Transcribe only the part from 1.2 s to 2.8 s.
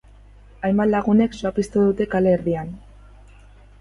sua piztu dute kale erdian.